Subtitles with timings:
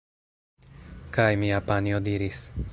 [1.19, 2.45] Kaj mia panjo diris: